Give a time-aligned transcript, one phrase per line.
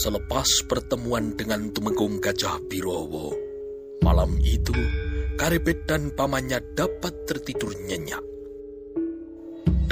[0.00, 3.36] Selepas pertemuan dengan Tumenggung Gajah Birowo,
[4.00, 4.72] malam itu
[5.36, 8.24] Karepet dan pamannya dapat tertidur nyenyak.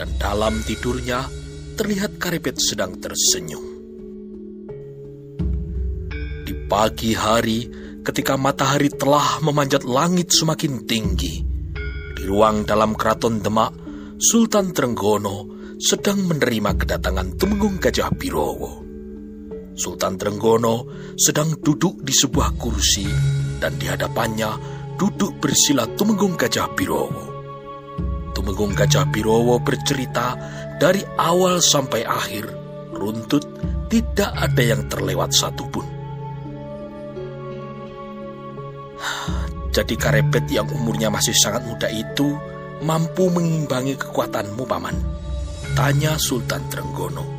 [0.01, 1.29] Dan dalam tidurnya
[1.77, 3.61] terlihat Karepet sedang tersenyum.
[6.41, 7.69] Di pagi hari,
[8.01, 11.45] ketika matahari telah memanjat langit semakin tinggi,
[12.17, 13.77] di ruang dalam keraton Demak,
[14.17, 18.88] Sultan Trenggono sedang menerima kedatangan Tumenggung Gajah Birowo.
[19.79, 23.07] Sultan Trenggono sedang duduk di sebuah kursi
[23.63, 24.51] dan di hadapannya
[24.99, 27.25] duduk bersila Tumenggung Gajah Birowo.
[28.35, 30.35] Tumenggung Gajah Birowo bercerita
[30.83, 32.51] dari awal sampai akhir,
[32.91, 33.47] runtut,
[33.87, 35.87] tidak ada yang terlewat satupun.
[39.71, 42.35] Jadi Karebet yang umurnya masih sangat muda itu
[42.83, 44.99] mampu mengimbangi kekuatanmu, Paman.
[45.79, 47.38] Tanya Sultan Trenggono.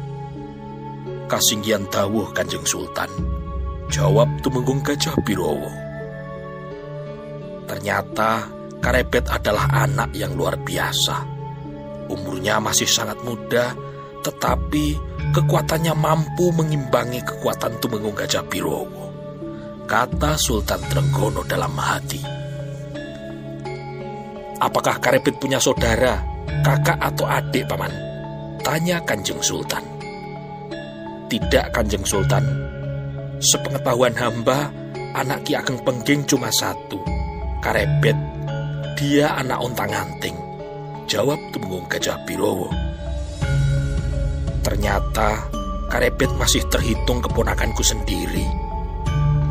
[1.30, 3.06] Kasinggian tawuh Kanjeng Sultan.
[3.94, 5.70] Jawab Tumenggung Gajah Birowo.
[7.70, 8.50] Ternyata
[8.82, 11.22] Karebet adalah anak yang luar biasa.
[12.10, 13.78] Umurnya masih sangat muda,
[14.26, 14.98] tetapi
[15.30, 19.14] kekuatannya mampu mengimbangi kekuatan Tumenggung Gajah Birowo.
[19.86, 22.22] Kata Sultan Trenggono dalam hati.
[24.58, 26.26] Apakah Karebet punya saudara,
[26.66, 27.94] kakak atau adik, Paman?
[28.66, 29.89] Tanya Kanjeng Sultan.
[31.30, 32.42] Tidak Kanjeng Sultan.
[33.38, 34.74] Sepengetahuan hamba,
[35.14, 36.98] anak Ki Ageng Pengging cuma satu.
[37.62, 38.18] Karebet.
[38.98, 40.34] Dia anak ontang anting.
[41.06, 42.74] Jawab Tumenggung Gajah Birowo.
[44.66, 45.45] Ternyata
[45.94, 48.50] Karebet masih terhitung keponakanku sendiri.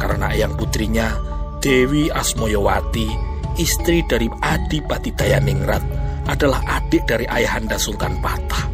[0.03, 1.15] Karena yang putrinya
[1.63, 3.07] Dewi Asmoyowati,
[3.55, 5.83] istri dari Adipati Dayaningrat,
[6.27, 8.68] adalah adik dari ayahanda Sultan Patah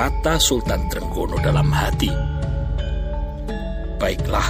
[0.00, 2.08] kata Sultan Trenggono dalam hati.
[4.00, 4.48] Baiklah,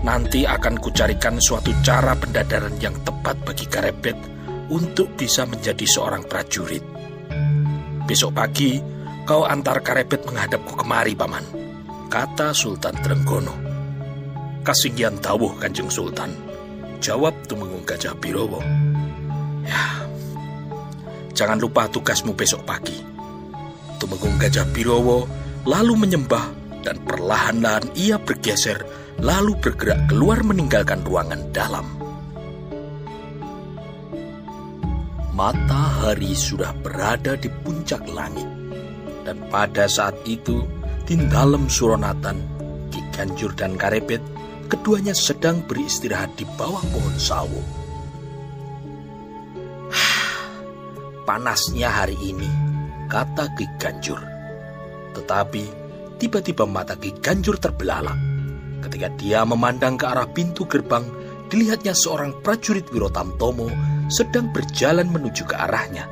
[0.00, 4.16] nanti akan kucarikan suatu cara pendadaran yang tepat bagi Karebet
[4.72, 6.80] untuk bisa menjadi seorang prajurit.
[8.08, 8.80] Besok pagi,
[9.28, 11.44] kau antar Karebet menghadapku kemari, Paman,
[12.08, 13.52] kata Sultan Trenggono.
[14.64, 16.32] Kasinggian tawuh Kanjeng Sultan,
[17.04, 18.64] jawab Tumenggung Gajah Birowo.
[19.68, 20.08] Ya,
[21.36, 23.12] jangan lupa tugasmu besok pagi
[23.98, 25.26] Tumenggung Gajah Birowo
[25.64, 26.52] lalu menyembah
[26.84, 28.84] dan perlahan-lahan ia bergeser
[29.22, 31.86] lalu bergerak keluar meninggalkan ruangan dalam.
[35.34, 38.46] Matahari sudah berada di puncak langit
[39.26, 40.62] dan pada saat itu
[41.02, 42.38] di dalam Suronatan,
[42.94, 44.22] Ki Ganjur dan Karebet
[44.70, 47.62] keduanya sedang beristirahat di bawah pohon sawo.
[51.26, 52.73] Panasnya hari ini,
[53.08, 54.20] kata Ki Ganjur.
[55.14, 55.64] Tetapi
[56.18, 58.16] tiba-tiba mata Ki Ganjur terbelalak.
[58.84, 61.08] Ketika dia memandang ke arah pintu gerbang,
[61.48, 63.70] dilihatnya seorang prajurit Wirotamtomo
[64.12, 66.04] sedang berjalan menuju ke arahnya.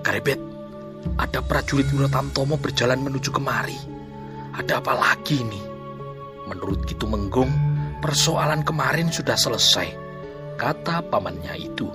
[0.00, 0.40] Karebet,
[1.20, 3.76] ada prajurit Wirotamtomo berjalan menuju kemari.
[4.56, 5.64] Ada apa lagi nih?
[6.48, 7.52] Menurut Kitu Menggung,
[8.00, 9.92] persoalan kemarin sudah selesai,
[10.56, 11.92] kata pamannya itu.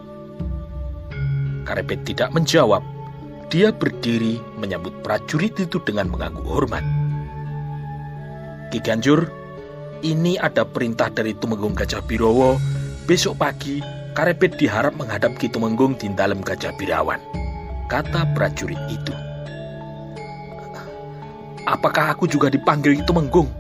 [1.66, 2.85] Karebet tidak menjawab,
[3.53, 6.81] dia berdiri menyambut prajurit itu dengan mengangguk hormat.
[8.74, 9.30] Ki Ganjur,
[10.02, 12.58] ini ada perintah dari Tumenggung Gajah Birowo.
[13.06, 13.78] Besok pagi,
[14.18, 17.22] Karebet diharap menghadap Ki Tumenggung di dalam Gajah Birawan.
[17.94, 19.14] Kata prajurit itu.
[21.70, 23.53] Apakah aku juga dipanggil Ki Tumenggung?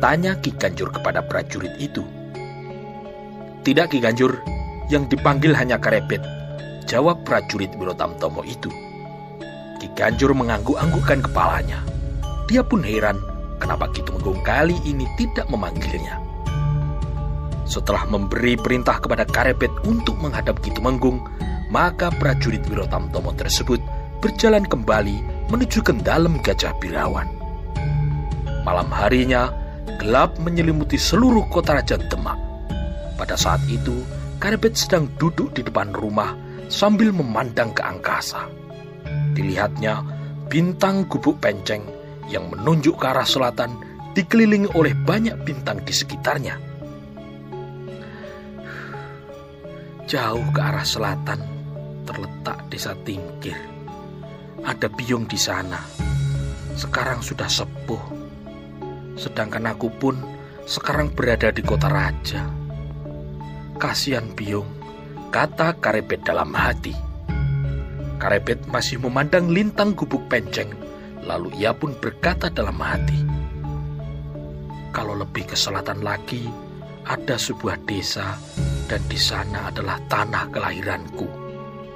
[0.00, 2.00] Tanya Ki Ganjur kepada prajurit itu.
[3.68, 4.40] Tidak Ki Ganjur,
[4.88, 6.24] yang dipanggil hanya Karebet.
[6.88, 8.85] Jawab prajurit Wirotamtomo itu.
[9.86, 11.78] Ki Ganjur mengangguk-anggukkan kepalanya.
[12.50, 13.22] Dia pun heran
[13.62, 16.18] kenapa Ki Tumenggung kali ini tidak memanggilnya.
[17.70, 21.22] Setelah memberi perintah kepada Karepet untuk menghadap Ki Tumenggung,
[21.70, 23.78] maka prajurit Wirotamtomo tersebut
[24.18, 25.22] berjalan kembali
[25.54, 27.30] menuju ke dalam Gajah Birawan.
[28.66, 29.54] Malam harinya,
[30.02, 32.34] gelap menyelimuti seluruh kota Raja Demak.
[33.14, 34.02] Pada saat itu,
[34.42, 36.34] Karepet sedang duduk di depan rumah
[36.66, 38.65] sambil memandang ke angkasa.
[39.36, 40.00] Dilihatnya
[40.48, 41.84] bintang gubuk penceng
[42.32, 43.76] yang menunjuk ke arah selatan
[44.16, 46.56] dikelilingi oleh banyak bintang di sekitarnya.
[50.08, 51.40] Jauh ke arah selatan
[52.08, 53.58] terletak desa Tingkir.
[54.64, 55.84] Ada biung di sana.
[56.72, 58.04] Sekarang sudah sepuh.
[59.20, 60.16] Sedangkan aku pun
[60.64, 62.48] sekarang berada di kota raja.
[63.76, 64.66] Kasihan biung,
[65.28, 67.05] kata Karebet dalam hati.
[68.26, 70.74] Karebet masih memandang lintang gubuk penceng,
[71.22, 73.22] lalu ia pun berkata dalam hati,
[74.90, 76.50] kalau lebih ke selatan lagi
[77.06, 78.34] ada sebuah desa
[78.90, 81.30] dan di sana adalah tanah kelahiranku,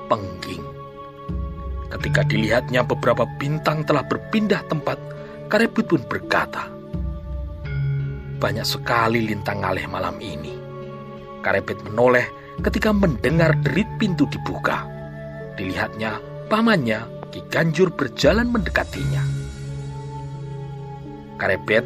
[0.07, 0.63] Pengging.
[1.99, 5.03] Ketika dilihatnya beberapa bintang telah berpindah tempat,
[5.51, 6.71] Karebut pun berkata,
[8.39, 10.55] Banyak sekali lintang ngalih malam ini.
[11.43, 12.31] Karebet menoleh
[12.63, 15.00] ketika mendengar derit pintu dibuka.
[15.61, 16.17] Dilihatnya
[16.49, 19.21] pamannya Ki Ganjur berjalan mendekatinya.
[21.37, 21.85] Karebet,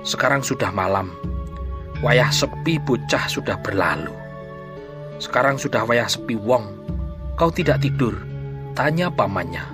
[0.00, 1.12] sekarang sudah malam.
[2.00, 4.16] Wayah sepi bocah sudah berlalu.
[5.20, 6.72] Sekarang sudah wayah sepi wong.
[7.36, 8.16] Kau tidak tidur?
[8.72, 9.64] Tanya pamannya.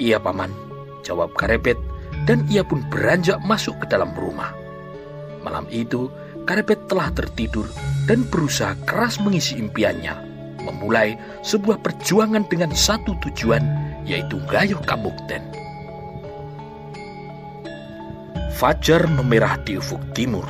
[0.00, 0.56] Iya paman,
[1.04, 1.76] jawab Karebet
[2.24, 4.56] dan ia pun beranjak masuk ke dalam rumah.
[5.44, 6.08] Malam itu,
[6.48, 7.68] Karebet telah tertidur
[8.08, 10.33] dan berusaha keras mengisi impiannya,
[10.74, 11.14] memulai
[11.46, 13.62] sebuah perjuangan dengan satu tujuan,
[14.02, 15.42] yaitu Gayo Kamukten.
[18.54, 20.46] Fajar memerah di ufuk timur,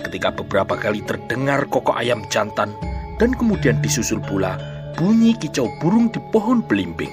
[0.00, 2.72] ketika beberapa kali terdengar kokok ayam jantan
[3.16, 4.56] dan kemudian disusul pula
[4.96, 7.12] bunyi kicau burung di pohon belimbing.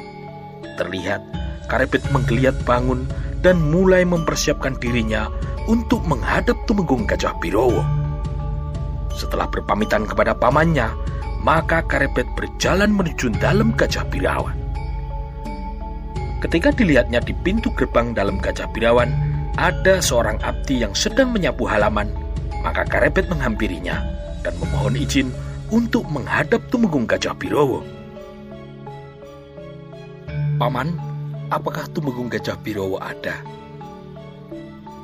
[0.80, 1.22] Terlihat
[1.68, 3.08] Karebet menggeliat bangun
[3.44, 5.28] dan mulai mempersiapkan dirinya
[5.68, 7.84] untuk menghadap Tumenggung Gajah Birowo.
[9.16, 10.92] Setelah berpamitan kepada pamannya,
[11.44, 14.56] maka Karebet berjalan menuju dalam Gajah Birawan.
[16.40, 19.12] Ketika dilihatnya di pintu gerbang dalam Gajah Birawan,
[19.60, 22.10] ada seorang abdi yang sedang menyapu halaman,
[22.64, 24.00] maka Karebet menghampirinya
[24.42, 25.30] dan memohon izin
[25.70, 27.84] untuk menghadap Tumenggung Gajah Birowo.
[30.60, 30.96] Paman,
[31.52, 33.40] apakah Tumenggung Gajah Birowo ada?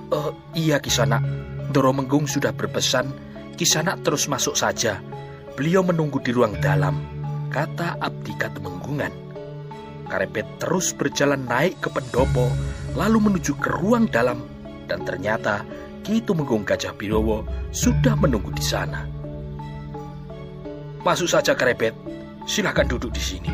[0.09, 1.21] Uh, iya Kisana,
[1.69, 3.13] Doro Menggung sudah berpesan
[3.59, 5.03] Kisanak terus masuk saja.
[5.59, 7.03] Beliau menunggu di ruang dalam,
[7.51, 9.11] kata Abdi Katemenggungan.
[10.07, 12.47] Karepet terus berjalan naik ke pendopo,
[12.95, 14.39] lalu menuju ke ruang dalam,
[14.87, 15.67] dan ternyata
[15.99, 17.43] Ki Tumenggung Gajah Birowo
[17.75, 19.03] sudah menunggu di sana.
[21.03, 21.91] Masuk saja Karepet,
[22.47, 23.51] silakan duduk di sini.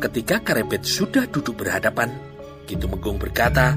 [0.00, 2.08] Ketika Karepet sudah duduk berhadapan,
[2.64, 3.76] Ki Tumenggung berkata,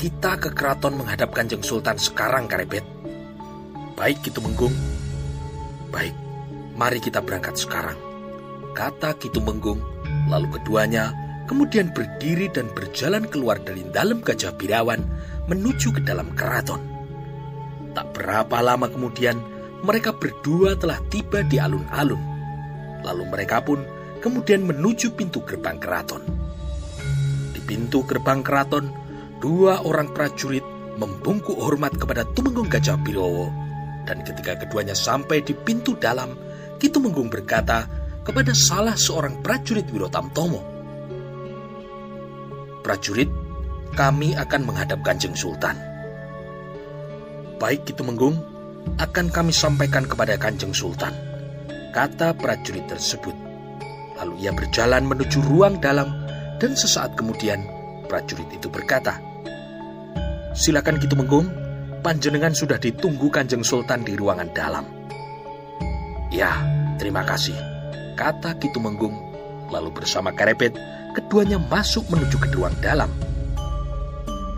[0.00, 2.96] kita ke keraton menghadap Kanjeng Sultan sekarang Karepet.
[3.92, 4.97] Baik Kitu Menggung.
[5.88, 6.12] Baik,
[6.76, 7.96] mari kita berangkat sekarang.
[8.76, 9.80] Kata Kitu Menggung,
[10.28, 11.16] lalu keduanya
[11.48, 15.00] kemudian berdiri dan berjalan keluar dari dalam Gajah Birawan
[15.48, 16.84] menuju ke dalam keraton.
[17.96, 19.40] Tak berapa lama kemudian,
[19.80, 22.20] mereka berdua telah tiba di alun-alun.
[23.00, 23.80] Lalu mereka pun
[24.20, 26.20] kemudian menuju pintu gerbang keraton.
[27.56, 28.92] Di pintu gerbang keraton,
[29.40, 30.62] dua orang prajurit
[31.00, 33.67] membungkuk hormat kepada Tumenggung Gajah Birowo
[34.08, 36.32] dan ketika keduanya sampai di pintu dalam,
[36.80, 37.84] Kitu Menggung berkata
[38.24, 40.80] kepada salah seorang prajurit Wirotamtomo,
[42.80, 43.28] Prajurit,
[43.92, 45.76] kami akan menghadap Kanjeng Sultan.
[47.60, 48.40] Baik Kitu Menggung,
[48.96, 51.12] akan kami sampaikan kepada Kanjeng Sultan,
[51.92, 53.36] kata prajurit tersebut.
[54.16, 56.08] Lalu ia berjalan menuju ruang dalam
[56.56, 57.60] dan sesaat kemudian
[58.08, 59.20] prajurit itu berkata,
[60.56, 61.67] Silakan Kitu Menggung,
[62.08, 64.88] panjenengan sudah ditunggu Kanjeng Sultan di ruangan dalam.
[66.32, 66.56] Ya,
[66.96, 67.52] terima kasih,
[68.16, 69.12] kata Kitu Menggung.
[69.68, 70.72] Lalu bersama Karepet,
[71.12, 73.12] keduanya masuk menuju ke ruang dalam.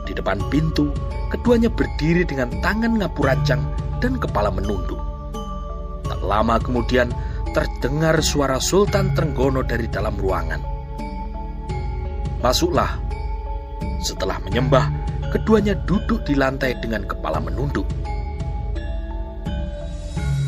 [0.06, 0.94] Di depan pintu,
[1.34, 3.66] keduanya berdiri dengan tangan ngapurancang
[3.98, 5.02] dan kepala menunduk.
[6.06, 7.10] Tak lama kemudian,
[7.50, 10.62] terdengar suara Sultan Trenggono dari dalam ruangan.
[12.46, 12.94] Masuklah.
[14.06, 14.86] Setelah menyembah,
[15.30, 17.86] Keduanya duduk di lantai dengan kepala menunduk.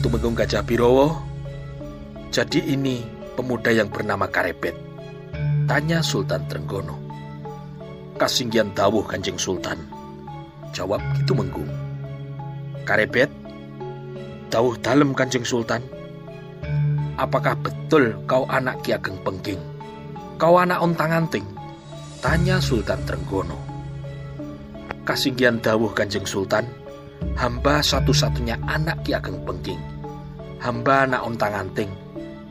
[0.03, 1.15] Tumenggung Gajah Birowo,
[2.35, 3.07] jadi ini
[3.39, 4.75] pemuda yang bernama Karebet.
[5.71, 6.99] Tanya Sultan Trenggono.
[8.19, 9.79] Kasinggian dawuh kanjeng Sultan.
[10.75, 10.99] Jawab
[11.31, 11.71] Tumenggung.
[12.83, 13.31] Karebet,
[14.51, 15.87] dawuh dalam kanjeng Sultan.
[17.15, 19.63] Apakah betul kau anak Ki Ageng Pengging?
[20.43, 21.47] Kau anak ontang anting?
[22.19, 23.72] Tanya Sultan Trenggono.
[25.03, 26.63] Kasinggian dawuh Kanjeng Sultan,
[27.35, 29.83] hamba satu-satunya anak Ki Ageng Pengging.
[30.63, 31.91] Hamba anak ontang anting,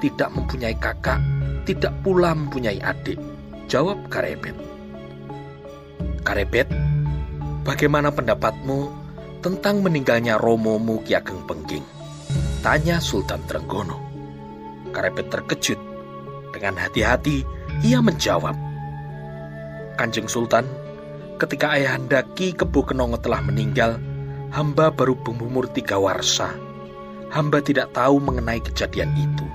[0.04, 1.24] tidak mempunyai kakak,
[1.64, 3.16] tidak pula mempunyai adik.
[3.72, 4.52] Jawab Karebet.
[6.28, 6.68] Karebet,
[7.64, 8.92] bagaimana pendapatmu
[9.40, 11.88] tentang meninggalnya Romomu Ki Ageng Pengging?
[12.60, 13.96] Tanya Sultan Trenggono.
[14.92, 15.80] Karebet terkejut.
[16.52, 17.48] Dengan hati-hati,
[17.80, 18.60] ia menjawab.
[19.96, 20.68] Kanjeng Sultan,
[21.42, 23.98] ketika ayahanda Ki Kebo Kenongo telah meninggal,
[24.54, 26.54] hamba baru berumur tiga warsa.
[27.34, 29.48] Hamba tidak tahu mengenai kejadian itu.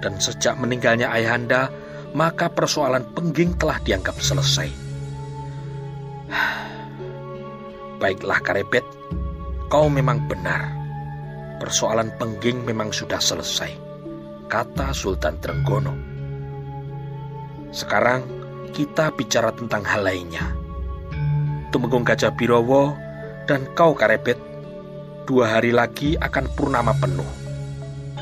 [0.00, 1.68] Dan sejak meninggalnya ayahanda,
[2.16, 4.72] maka persoalan pengging telah dianggap selesai.
[8.00, 8.86] Baiklah Karebet,
[9.68, 10.72] kau memang benar.
[11.60, 13.72] Persoalan pengging memang sudah selesai,
[14.48, 15.92] kata Sultan Trenggono.
[17.72, 18.24] Sekarang
[18.72, 20.65] kita bicara tentang hal lainnya.
[21.74, 22.94] Tumenggung Gajah Birowo
[23.50, 24.38] dan kau Karebet,
[25.26, 27.26] dua hari lagi akan purnama penuh.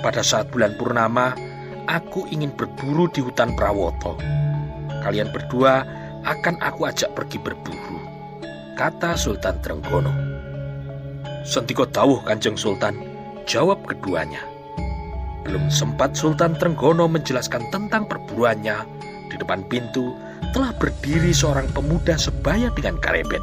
[0.01, 1.37] Pada saat bulan purnama,
[1.85, 4.17] aku ingin berburu di hutan Prawoto.
[5.05, 5.85] Kalian berdua
[6.25, 8.01] akan aku ajak pergi berburu,
[8.81, 10.13] kata Sultan Trenggono.
[11.45, 12.97] Sentiko tawuh kanjeng Sultan,
[13.45, 14.41] jawab keduanya.
[15.45, 18.77] Belum sempat Sultan Trenggono menjelaskan tentang perburuannya,
[19.29, 20.17] di depan pintu
[20.55, 23.43] telah berdiri seorang pemuda sebaya dengan karebet.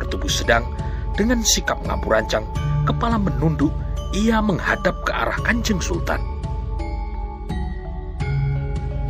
[0.00, 0.64] Bertubuh sedang,
[1.12, 2.48] dengan sikap ngapurancang,
[2.88, 3.70] kepala menunduk,
[4.16, 6.24] ia menghadap ke arah kanjeng Sultan.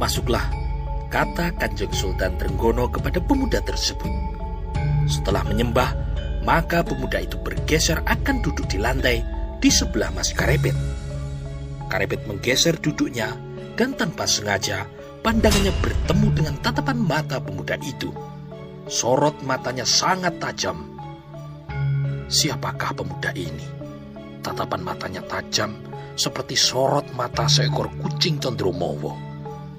[0.02, 0.50] Masuklah,
[1.14, 4.10] kata kanjeng Sultan Trenggono kepada pemuda tersebut.
[5.06, 5.94] Setelah menyembah,
[6.42, 9.22] maka pemuda itu bergeser akan duduk di lantai
[9.62, 10.74] di sebelah Mas Karebet.
[11.86, 13.30] Karebet menggeser duduknya
[13.78, 14.90] dan tanpa sengaja
[15.22, 18.10] pandangannya bertemu dengan tatapan mata pemuda itu.
[18.90, 20.90] Sorot matanya sangat tajam.
[22.26, 23.64] Siapakah pemuda ini?
[24.42, 25.78] Tatapan matanya tajam
[26.18, 29.16] seperti sorot mata seekor kucing condromowo,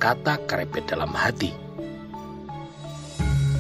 [0.02, 1.52] kata Karebet dalam hati.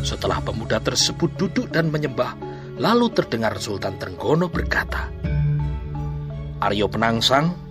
[0.03, 2.35] Setelah pemuda tersebut duduk dan menyembah,
[2.75, 5.07] lalu terdengar Sultan Trenggono berkata,
[6.59, 7.63] Aryo Penangsang,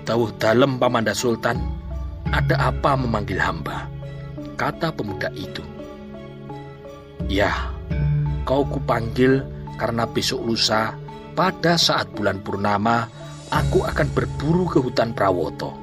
[0.00, 1.79] Tauh dalam Pamanda Sultan,
[2.30, 3.90] ada apa memanggil hamba?
[4.54, 5.62] Kata pemuda itu.
[7.30, 7.70] Ya,
[8.46, 9.42] kau kupanggil
[9.78, 10.94] karena besok lusa
[11.34, 13.06] pada saat bulan purnama
[13.50, 15.74] aku akan berburu ke hutan Prawoto.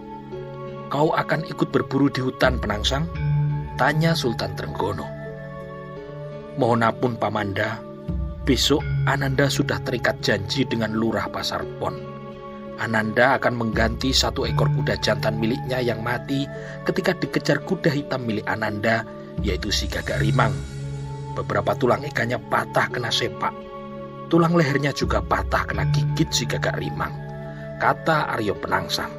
[0.87, 3.11] Kau akan ikut berburu di hutan Penangsang?
[3.75, 5.03] Tanya Sultan Trenggono.
[6.57, 7.77] Mohon ampun Pamanda,
[8.47, 12.16] besok Ananda sudah terikat janji dengan lurah Pasar Pon.
[12.77, 16.45] Ananda akan mengganti satu ekor kuda jantan miliknya yang mati
[16.85, 19.01] ketika dikejar kuda hitam milik Ananda,
[19.41, 20.53] yaitu si gagak rimang.
[21.33, 23.53] Beberapa tulang ikannya patah kena sepak.
[24.29, 27.13] Tulang lehernya juga patah kena gigit si gagak rimang.
[27.81, 29.13] Kata Aryo Penangsang.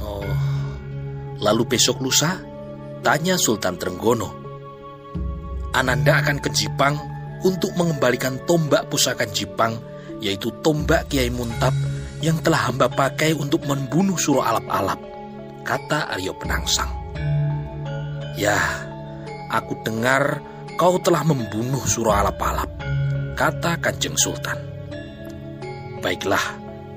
[0.00, 0.32] Oh,
[1.40, 2.40] lalu besok lusa?
[3.00, 4.28] Tanya Sultan Trenggono.
[5.72, 6.96] Ananda akan ke Jipang
[7.44, 9.89] untuk mengembalikan tombak pusaka Jipang
[10.20, 11.72] yaitu tombak Kiai Muntab
[12.20, 15.00] yang telah hamba pakai untuk membunuh suruh alap-alap,
[15.64, 16.92] kata Aryo Penangsang.
[18.36, 18.60] Ya,
[19.48, 20.44] aku dengar
[20.76, 22.68] kau telah membunuh suruh alap-alap,
[23.36, 24.60] kata Kanjeng Sultan.
[26.04, 26.44] Baiklah,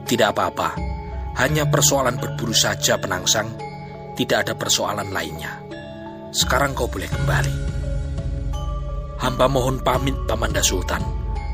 [0.07, 0.75] tidak apa-apa,
[1.39, 3.47] hanya persoalan berburu saja Penangsang,
[4.19, 5.63] tidak ada persoalan lainnya.
[6.35, 7.55] Sekarang kau boleh kembali.
[9.23, 10.99] Hamba mohon pamit Pamanda Sultan,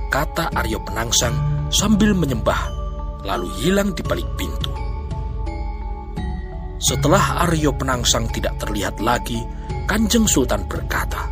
[0.10, 2.70] kata Aryo Penangsang sambil menyembah,
[3.26, 4.74] lalu hilang di balik pintu.
[6.80, 9.38] Setelah Aryo Penangsang tidak terlihat lagi,
[9.86, 11.30] Kanjeng Sultan berkata,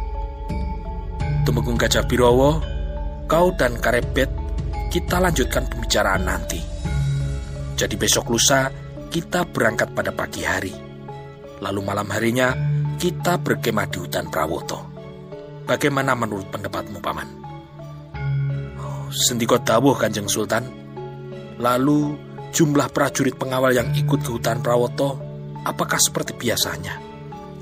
[1.46, 2.62] Tumenggung Gajah Birowo,
[3.25, 4.29] kau dan Karebet,
[4.91, 6.60] kita lanjutkan pembicaraan nanti.
[7.77, 8.67] Jadi besok lusa,
[9.08, 10.74] kita berangkat pada pagi hari.
[11.63, 12.51] Lalu malam harinya,
[13.00, 14.79] kita berkemah di hutan Prawoto.
[15.63, 17.29] Bagaimana menurut pendapatmu, Paman?
[19.08, 20.68] Sendiko dawuh Kanjeng Sultan.
[21.64, 22.00] Lalu
[22.52, 25.16] jumlah prajurit pengawal yang ikut ke hutan Prawoto
[25.64, 27.00] apakah seperti biasanya?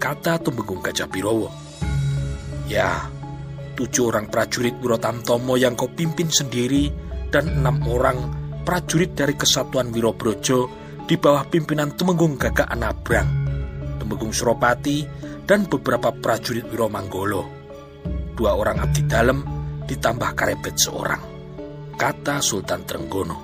[0.02, 1.50] Kata Tumenggung Gajah Birowo.
[2.66, 3.08] Ya,
[3.78, 6.90] tujuh orang prajurit Wirotamtomo yang kau pimpin sendiri
[7.30, 8.18] dan enam orang
[8.66, 10.60] prajurit dari Kesatuan Wirobrojo
[11.06, 13.30] di bawah pimpinan Tumenggung Gagak Anabrang,
[14.02, 15.06] Tumenggung Suropati,
[15.46, 17.46] dan beberapa prajurit Wiromanggolo.
[18.34, 19.46] Dua orang abdi dalam
[19.86, 21.35] ditambah karebet seorang
[21.96, 23.38] kata Sultan Trenggono.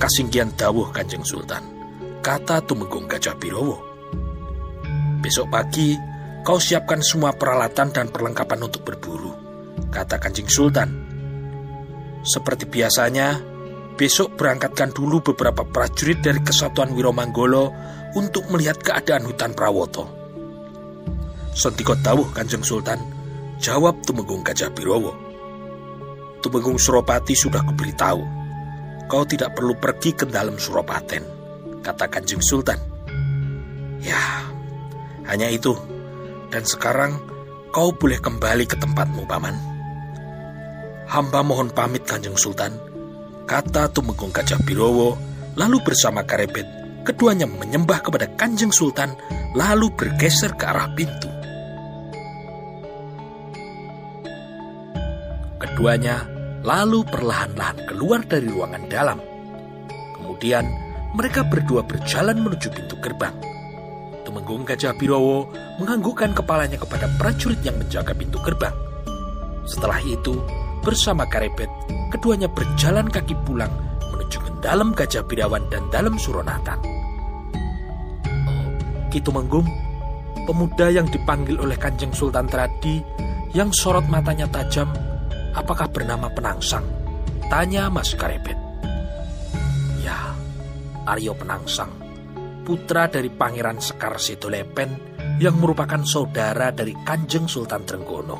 [0.00, 1.62] Kasinggian dawuh Kanjeng Sultan,
[2.24, 3.78] kata Tumenggung Gajah Birowo.
[5.22, 5.94] Besok pagi,
[6.42, 9.30] kau siapkan semua peralatan dan perlengkapan untuk berburu,
[9.94, 10.90] kata Kanjeng Sultan.
[12.26, 13.38] Seperti biasanya,
[13.94, 17.70] besok berangkatkan dulu beberapa prajurit dari Kesatuan Wiromanggolo
[18.18, 20.10] untuk melihat keadaan hutan Prawoto.
[21.54, 22.98] Sentikot dawuh Kanjeng Sultan,
[23.62, 25.31] jawab Tumenggung Gajah Birowo.
[26.42, 28.42] Tumenggung Suropati sudah kuberitahu.
[29.06, 31.22] Kau tidak perlu pergi ke dalam Suropaten,
[31.86, 32.82] kata Kanjeng Sultan.
[34.02, 34.42] Ya,
[35.30, 35.78] hanya itu.
[36.50, 37.22] Dan sekarang
[37.70, 39.54] kau boleh kembali ke tempatmu, Paman.
[41.06, 42.74] Hamba mohon pamit Kanjeng Sultan,
[43.46, 45.14] kata Tumenggung Gajah Birowo,
[45.54, 46.66] lalu bersama Karebet,
[47.06, 49.14] keduanya menyembah kepada Kanjeng Sultan,
[49.54, 51.28] lalu bergeser ke arah pintu.
[55.60, 56.31] Keduanya
[56.62, 59.18] lalu perlahan-lahan keluar dari ruangan dalam.
[60.18, 60.64] Kemudian
[61.12, 63.34] mereka berdua berjalan menuju pintu gerbang.
[64.22, 65.50] Tumenggung Gajah Birowo
[65.82, 68.72] menganggukkan kepalanya kepada prajurit yang menjaga pintu gerbang.
[69.66, 70.40] Setelah itu,
[70.82, 71.68] bersama Karebet,
[72.14, 73.70] keduanya berjalan kaki pulang
[74.10, 76.78] menuju ke dalam Gajah Birawan dan dalam Suronatan.
[78.46, 78.66] Oh,
[79.10, 79.66] Kitu Menggung,
[80.46, 83.02] pemuda yang dipanggil oleh Kanjeng Sultan Tradi
[83.52, 84.88] yang sorot matanya tajam,
[85.52, 86.84] apakah bernama Penangsang?
[87.52, 88.56] Tanya Mas Karebet.
[90.00, 90.32] Ya,
[91.04, 91.92] Aryo Penangsang,
[92.64, 94.90] putra dari Pangeran Sekar Sedolepen
[95.36, 98.38] yang merupakan saudara dari Kanjeng Sultan Trenggono.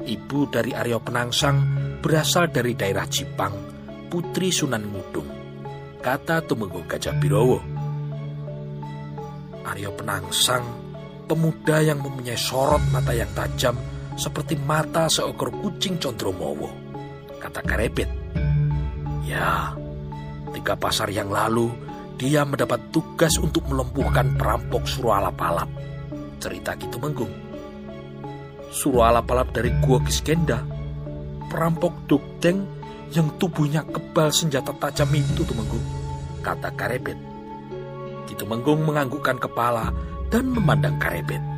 [0.00, 1.56] Ibu dari Aryo Penangsang
[2.02, 3.54] berasal dari daerah Jipang,
[4.10, 5.28] putri Sunan Ngudung,
[6.02, 7.60] kata Tumenggung Gajah Birowo.
[9.70, 10.64] Aryo Penangsang,
[11.30, 16.68] pemuda yang mempunyai sorot mata yang tajam seperti mata seekor kucing condromowo,
[17.40, 18.12] kata Karebet.
[19.24, 19.72] Ya,
[20.52, 21.72] tiga pasar yang lalu
[22.20, 25.72] dia mendapat tugas untuk melumpuhkan perampok Surualapalap.
[26.36, 27.32] Cerita gitu menggung.
[28.68, 30.60] Surualapalap dari Gua Kiskenda,
[31.48, 32.68] perampok Dukdeng
[33.16, 35.82] yang tubuhnya kebal senjata tajam itu Tumenggung,
[36.44, 37.16] kata Karebet.
[38.28, 39.90] Gitu Menggung menganggukkan kepala
[40.28, 41.49] dan memandang Karebet.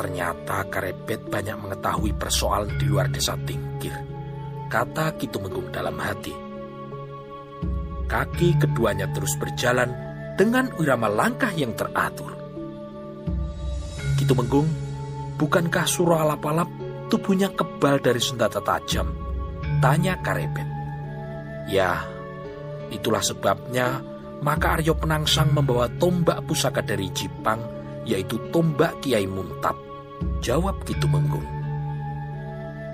[0.00, 3.92] Ternyata Karebet banyak mengetahui persoalan di luar desa Tingkir,
[4.72, 6.32] kata Kitu Menggung dalam hati.
[8.08, 9.92] Kaki keduanya terus berjalan
[10.40, 12.32] dengan irama langkah yang teratur.
[14.16, 14.72] Kitu Menggung,
[15.36, 16.72] bukankah surah alap-alap
[17.12, 19.12] tubuhnya kebal dari senjata tajam?
[19.84, 20.68] Tanya Karebet.
[21.68, 22.08] Ya,
[22.88, 24.00] itulah sebabnya
[24.40, 27.60] maka Aryo Penangsang membawa tombak pusaka dari Jipang,
[28.08, 29.89] yaitu tombak Kiai Muntab.
[30.40, 31.44] Jawab Kitu Menggung.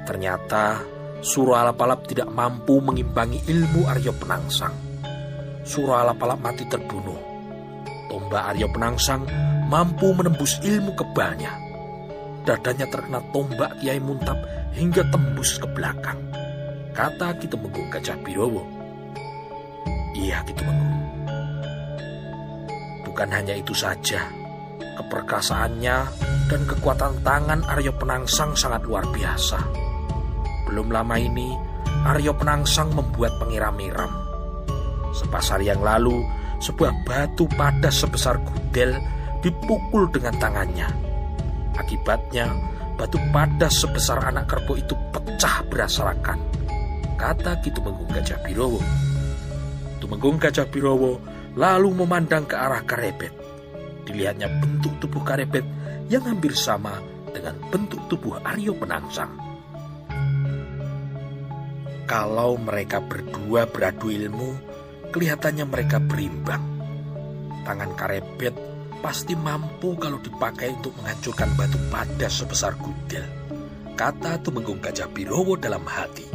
[0.06, 0.82] Ternyata
[1.24, 4.74] Surah Alapalap tidak mampu mengimbangi ilmu Aryo Penangsang.
[5.66, 7.18] Surah Alapalap mati terbunuh.
[8.06, 9.26] Tombak Aryo Penangsang
[9.66, 11.50] mampu menembus ilmu kebalnya.
[12.46, 14.38] Dadanya terkena tombak Kiai Muntab
[14.70, 16.20] hingga tembus ke belakang.
[16.94, 18.62] Kata Kitu Menggung Gajah Birowo.
[20.14, 20.94] Iya Kitu Menggung.
[23.02, 24.28] Bukan hanya itu saja,
[24.96, 25.96] keperkasaannya
[26.48, 29.60] dan kekuatan tangan Aryo Penangsang sangat luar biasa.
[30.66, 31.54] Belum lama ini,
[32.08, 34.10] Aryo Penangsang membuat pengiram-iram.
[35.14, 36.24] Sepasar yang lalu,
[36.58, 38.96] sebuah batu padas sebesar gudel
[39.44, 40.88] dipukul dengan tangannya.
[41.76, 42.50] Akibatnya,
[42.96, 46.40] batu padas sebesar anak kerbau itu pecah berasarakan.
[47.16, 48.80] Kata Kitu Menggung Gajah Birowo.
[50.00, 51.16] Tumenggung Gajah Birowo
[51.56, 53.45] lalu memandang ke arah Karebet.
[54.06, 55.66] Dilihatnya bentuk tubuh Karebet
[56.06, 57.02] yang hampir sama
[57.34, 59.34] dengan bentuk tubuh Aryo Penangsang.
[62.06, 64.54] Kalau mereka berdua beradu ilmu,
[65.10, 66.62] kelihatannya mereka berimbang.
[67.66, 68.54] Tangan Karebet
[69.02, 73.26] pasti mampu kalau dipakai untuk menghancurkan batu padas sebesar gudel.
[73.98, 76.30] Kata Tumenggung Gajah Birowo dalam hati.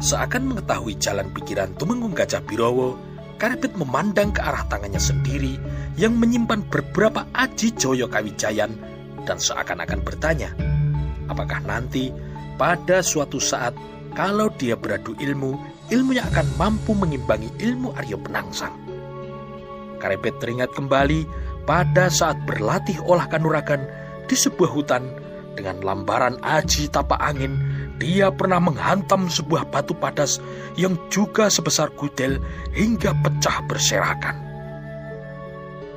[0.00, 3.11] Seakan mengetahui jalan pikiran Tumenggung Gajah Birowo,
[3.42, 5.58] Karebet memandang ke arah tangannya sendiri
[5.98, 8.70] yang menyimpan beberapa aji Joyo Kawijayan
[9.26, 10.54] dan seakan-akan bertanya,
[11.26, 12.14] apakah nanti
[12.54, 13.74] pada suatu saat
[14.14, 15.58] kalau dia beradu ilmu,
[15.90, 18.78] ilmunya akan mampu mengimbangi ilmu Aryo Penangsang.
[19.98, 21.26] Karebet teringat kembali
[21.66, 23.82] pada saat berlatih olah kanuragan
[24.30, 25.02] di sebuah hutan
[25.58, 27.58] dengan lambaran aji tapak angin
[28.02, 30.42] dia pernah menghantam sebuah batu padas
[30.74, 32.42] yang juga sebesar gudel
[32.74, 34.34] hingga pecah berserakan.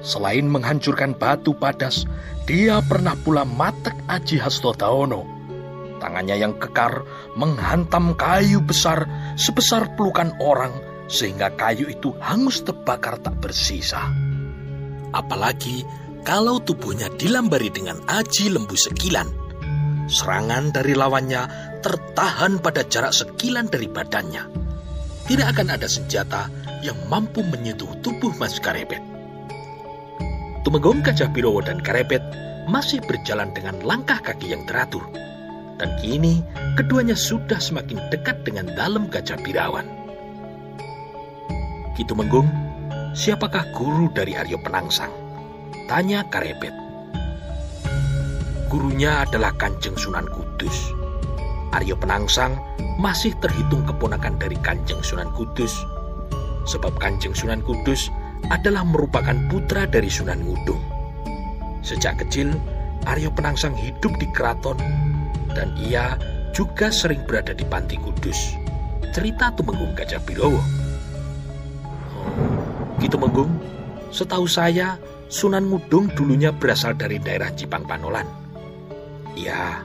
[0.06, 2.06] Selain menghancurkan batu padas,
[2.46, 5.26] dia pernah pula matek Aji Hastodaono.
[5.98, 7.02] Tangannya yang kekar
[7.34, 10.78] menghantam kayu besar sebesar pelukan orang
[11.10, 14.14] sehingga kayu itu hangus terbakar tak bersisa.
[15.10, 15.82] Apalagi
[16.22, 19.45] kalau tubuhnya dilambari dengan aji lembu sekilan.
[20.06, 21.50] Serangan dari lawannya
[21.82, 24.44] tertahan pada jarak sekilan dari badannya.
[25.26, 26.46] Tidak akan ada senjata
[26.86, 29.02] yang mampu menyentuh tubuh Mas Karebet.
[30.62, 32.22] Tumenggung Gajah Birowo dan Karebet
[32.70, 35.02] masih berjalan dengan langkah kaki yang teratur.
[35.82, 36.46] Dan kini
[36.78, 39.90] keduanya sudah semakin dekat dengan dalam Gajah Birawan.
[41.98, 42.48] Kitu Menggung,
[43.18, 45.12] siapakah guru dari Aryo Penangsang?
[45.90, 46.85] Tanya Karebet.
[48.76, 50.92] Gurunya adalah Kanjeng Sunan Kudus.
[51.72, 52.60] Aryo Penangsang
[53.00, 55.72] masih terhitung keponakan dari Kanjeng Sunan Kudus.
[56.68, 58.12] Sebab Kanjeng Sunan Kudus
[58.52, 60.84] adalah merupakan putra dari Sunan Ngudung.
[61.88, 62.52] Sejak kecil,
[63.08, 64.76] Aryo Penangsang hidup di keraton
[65.56, 66.20] dan ia
[66.52, 68.60] juga sering berada di Panti Kudus.
[69.16, 70.60] Cerita Tumenggung Gajah Birowo.
[70.60, 70.64] Oh,
[73.00, 73.56] gitu Menggung,
[74.12, 75.00] setahu saya
[75.32, 78.35] Sunan Ngudung dulunya berasal dari daerah Jipang Panolan.
[79.36, 79.84] Ya,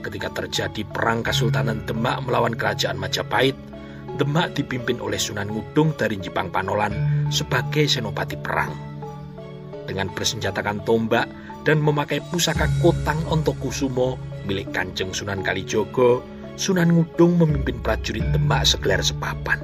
[0.00, 3.54] ketika terjadi perang Kesultanan Demak melawan Kerajaan Majapahit,
[4.16, 8.72] Demak dipimpin oleh Sunan Ngudung dari Jipang Panolan sebagai senopati perang.
[9.84, 11.28] Dengan bersenjatakan tombak
[11.68, 14.16] dan memakai pusaka Kotang Ontokusumo
[14.48, 16.24] milik Kanjeng Sunan Kalijogo,
[16.56, 19.60] Sunan Ngudung memimpin prajurit Demak segelar sepapan.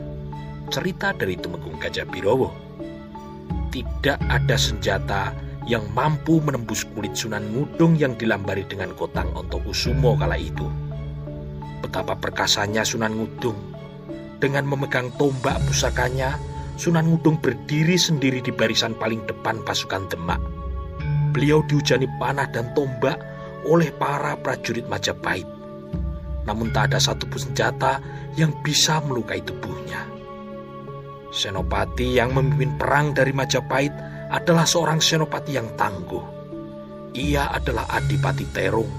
[0.69, 2.53] Cerita dari Tumenggung Gajah Birowo.
[3.73, 5.35] Tidak ada senjata
[5.65, 10.69] yang mampu menembus kulit Sunan Ngudung yang dilambari dengan Kotang Ontokusumo kala itu.
[11.81, 13.57] Betapa perkasanya Sunan Ngudung.
[14.41, 16.37] Dengan memegang tombak pusakanya,
[16.77, 20.41] Sunan Ngudung berdiri sendiri di barisan paling depan pasukan Demak.
[21.33, 23.17] Beliau dihujani panah dan tombak
[23.65, 25.49] oleh para prajurit Majapahit.
[26.45, 28.05] Namun tak ada satupun senjata
[28.37, 30.05] yang bisa melukai tubuhnya.
[31.33, 36.27] Senopati yang memimpin perang dari Majapahit adalah seorang senopati yang tangguh.
[37.15, 38.91] Ia adalah Adipati Terung.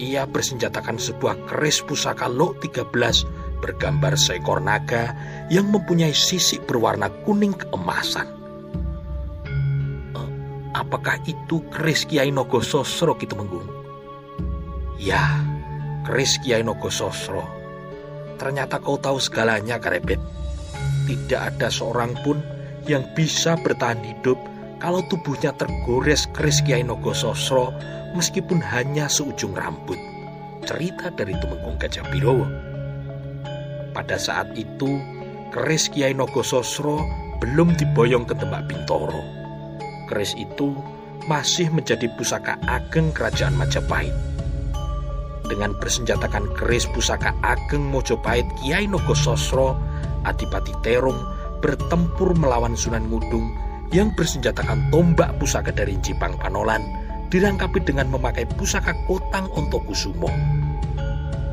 [0.00, 5.12] Ia bersenjatakan sebuah keris pusaka Lok 13 bergambar seekor naga
[5.52, 8.28] yang mempunyai sisik berwarna kuning keemasan.
[10.16, 10.30] Eh,
[10.72, 13.68] apakah itu keris Kiai Nogososro Kitu Menggung?
[14.96, 15.44] Ya,
[16.08, 17.44] keris Kiai Nogososro.
[18.40, 20.20] Ternyata kau tahu segalanya, Karebet.
[21.08, 22.55] Tidak ada seorang pun
[22.86, 24.38] yang bisa bertahan hidup
[24.78, 27.74] kalau tubuhnya tergores keris Kiai Nogososro
[28.14, 29.98] meskipun hanya seujung rambut.
[30.66, 32.46] Cerita dari Tumenggung Gajah Birowo.
[33.94, 34.98] Pada saat itu,
[35.54, 37.02] keris Kiai Nogososro
[37.38, 39.22] belum diboyong ke Demak Bintoro.
[40.10, 40.74] Keris itu
[41.26, 44.14] masih menjadi pusaka ageng kerajaan Majapahit
[45.46, 49.78] dengan bersenjatakan keris pusaka Ageng Mojopahit Kiai Nogososro,
[50.26, 53.52] Adipati Terung bertempur melawan Sunan Ngudung
[53.94, 56.82] yang bersenjatakan tombak pusaka dari Jipang Panolan
[57.30, 60.30] dilengkapi dengan memakai pusaka Kotang Ontokusumo.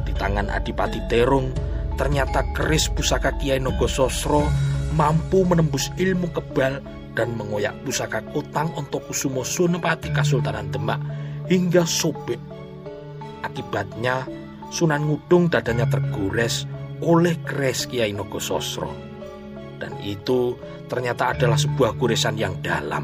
[0.05, 1.53] Di tangan Adipati Terung,
[1.97, 4.45] ternyata keris pusaka Kiai Nogososro
[4.93, 6.81] mampu menembus ilmu kebal
[7.13, 11.01] dan mengoyak pusaka Kotang Ontokusumo Sunepati Kasultanan Demak
[11.49, 12.41] hingga sobek
[13.43, 14.25] Akibatnya
[14.73, 16.65] Sunan Ngudung dadanya tergores
[17.03, 19.12] oleh keres Kiai Nogososro.
[19.83, 20.55] Dan itu
[20.87, 23.03] ternyata adalah sebuah goresan yang dalam.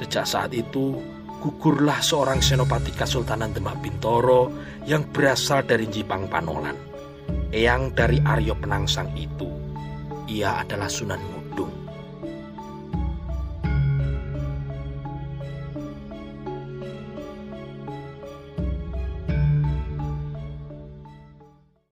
[0.00, 0.96] Sejak saat itu,
[1.44, 4.48] gugurlah seorang senopati Kesultanan Demak Bintoro
[4.88, 6.72] yang berasal dari Jipang Panolan.
[7.52, 9.44] Eyang dari Aryo Penangsang itu,
[10.24, 11.39] ia adalah Sunan Ngudung.